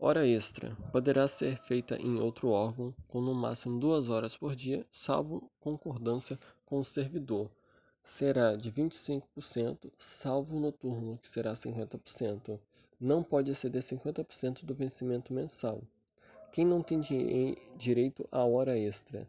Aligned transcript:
Hora 0.00 0.24
extra 0.24 0.76
poderá 0.92 1.26
ser 1.26 1.58
feita 1.62 1.96
em 2.00 2.20
outro 2.20 2.50
órgão 2.50 2.94
com 3.08 3.20
no 3.20 3.34
máximo 3.34 3.80
duas 3.80 4.08
horas 4.08 4.36
por 4.36 4.54
dia, 4.54 4.86
salvo 4.92 5.50
concordância 5.58 6.38
com 6.64 6.78
o 6.78 6.84
servidor. 6.84 7.50
Será 8.00 8.54
de 8.54 8.70
25%, 8.70 9.90
salvo 9.98 10.60
noturno, 10.60 11.18
que 11.18 11.26
será 11.26 11.52
50%. 11.52 12.60
Não 13.00 13.24
pode 13.24 13.50
exceder 13.50 13.82
50% 13.82 14.64
do 14.64 14.72
vencimento 14.72 15.34
mensal. 15.34 15.82
Quem 16.52 16.64
não 16.64 16.80
tem 16.80 17.00
direito 17.76 18.28
à 18.30 18.44
hora 18.44 18.78
extra? 18.78 19.28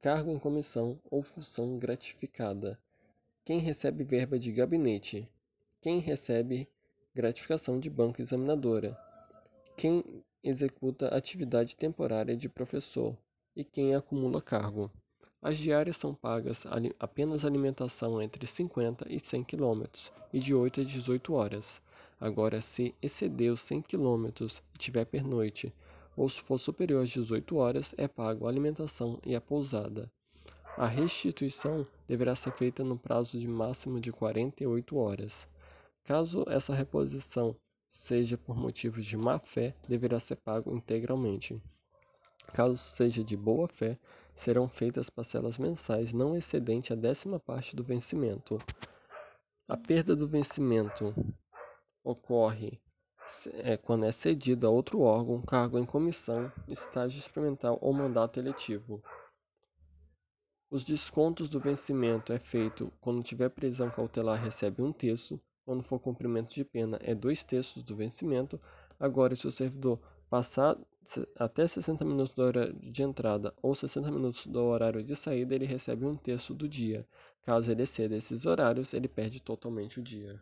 Cargo 0.00 0.30
em 0.30 0.38
comissão 0.38 0.98
ou 1.10 1.20
função 1.22 1.78
gratificada. 1.78 2.78
Quem 3.44 3.58
recebe 3.58 4.02
verba 4.02 4.38
de 4.38 4.50
gabinete? 4.50 5.28
Quem 5.82 5.98
recebe 5.98 6.66
gratificação 7.14 7.78
de 7.78 7.90
banco 7.90 8.22
examinadora? 8.22 8.98
Quem 9.76 10.02
executa 10.42 11.08
atividade 11.08 11.76
temporária 11.76 12.34
de 12.34 12.48
professor? 12.48 13.14
E 13.54 13.62
quem 13.62 13.94
acumula 13.94 14.40
cargo? 14.40 14.90
As 15.42 15.58
diárias 15.58 15.98
são 15.98 16.14
pagas 16.14 16.64
apenas 16.98 17.44
alimentação 17.44 18.22
entre 18.22 18.46
50 18.46 19.06
e 19.12 19.20
100 19.20 19.44
km 19.44 19.84
e 20.32 20.38
de 20.38 20.54
8 20.54 20.80
a 20.80 20.84
18 20.84 21.34
horas. 21.34 21.82
Agora, 22.18 22.62
se 22.62 22.96
exceder 23.02 23.52
os 23.52 23.60
100 23.60 23.82
km 23.82 24.28
e 24.74 24.78
tiver 24.78 25.04
pernoite, 25.04 25.70
ou 26.16 26.26
se 26.30 26.40
for 26.40 26.56
superior 26.56 27.02
às 27.02 27.10
18 27.10 27.54
horas, 27.56 27.94
é 27.98 28.08
pago 28.08 28.46
a 28.46 28.48
alimentação 28.48 29.20
e 29.26 29.36
a 29.36 29.42
pousada. 29.42 30.10
A 30.78 30.86
restituição 30.86 31.86
deverá 32.08 32.34
ser 32.34 32.52
feita 32.52 32.82
no 32.82 32.98
prazo 32.98 33.38
de 33.38 33.46
máximo 33.46 34.00
de 34.00 34.10
48 34.10 34.96
horas. 34.96 35.46
Caso 36.02 36.46
essa 36.48 36.74
reposição 36.74 37.54
seja 37.88 38.36
por 38.36 38.56
motivos 38.56 39.04
de 39.04 39.16
má 39.16 39.38
fé, 39.38 39.74
deverá 39.88 40.18
ser 40.18 40.36
pago 40.36 40.74
integralmente. 40.74 41.60
Caso 42.52 42.76
seja 42.76 43.24
de 43.24 43.36
boa 43.36 43.68
fé, 43.68 43.98
serão 44.34 44.68
feitas 44.68 45.10
parcelas 45.10 45.58
mensais 45.58 46.12
não 46.12 46.36
excedente 46.36 46.92
a 46.92 46.96
décima 46.96 47.40
parte 47.40 47.74
do 47.74 47.82
vencimento. 47.82 48.58
A 49.68 49.76
perda 49.76 50.14
do 50.14 50.28
vencimento 50.28 51.14
ocorre 52.04 52.80
é, 53.54 53.76
quando 53.76 54.04
é 54.04 54.12
cedido 54.12 54.66
a 54.66 54.70
outro 54.70 55.00
órgão, 55.00 55.42
cargo 55.42 55.78
em 55.78 55.84
comissão, 55.84 56.52
estágio 56.68 57.18
experimental 57.18 57.78
ou 57.80 57.92
mandato 57.92 58.38
eletivo. 58.38 59.02
Os 60.70 60.84
descontos 60.84 61.48
do 61.48 61.58
vencimento 61.58 62.32
é 62.32 62.38
feito 62.38 62.92
quando 63.00 63.22
tiver 63.22 63.48
prisão 63.48 63.90
cautelar 63.90 64.40
recebe 64.40 64.82
um 64.82 64.92
terço, 64.92 65.40
quando 65.66 65.82
for 65.82 65.98
cumprimento 65.98 66.54
de 66.54 66.64
pena 66.64 66.98
é 67.02 67.14
dois 67.14 67.42
terços 67.42 67.82
do 67.82 67.96
vencimento. 67.96 68.58
Agora, 68.98 69.34
se 69.34 69.46
o 69.46 69.50
servidor 69.50 69.98
passar 70.30 70.78
até 71.36 71.66
60 71.66 72.04
minutos 72.04 72.34
do 72.34 72.42
horário 72.42 72.72
de 72.74 73.02
entrada 73.02 73.52
ou 73.60 73.74
60 73.74 74.10
minutos 74.10 74.46
do 74.46 74.62
horário 74.62 75.02
de 75.02 75.14
saída, 75.14 75.54
ele 75.54 75.66
recebe 75.66 76.06
um 76.06 76.14
terço 76.14 76.54
do 76.54 76.68
dia. 76.68 77.06
Caso 77.42 77.70
ele 77.70 77.82
exceda 77.82 78.16
esses 78.16 78.46
horários, 78.46 78.94
ele 78.94 79.08
perde 79.08 79.40
totalmente 79.40 80.00
o 80.00 80.02
dia. 80.02 80.40